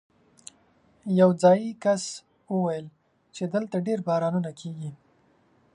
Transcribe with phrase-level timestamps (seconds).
[1.19, 2.03] یو ځايي کس
[2.53, 2.85] وویل
[3.35, 4.91] چې دلته ډېر بارانونه کېږي.